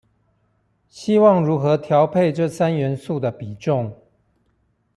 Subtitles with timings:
[0.89, 3.95] 希望如何調配這三元素的比重